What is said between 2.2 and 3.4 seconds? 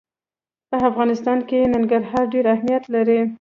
ډېر اهمیت لري.